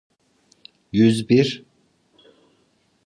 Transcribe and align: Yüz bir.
Yüz 0.91 1.29
bir. 1.29 1.65